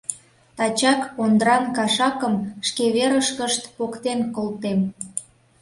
[0.57, 2.33] —Тачак Ондран кашакым
[2.67, 4.79] шке верышкышт поктен колтем!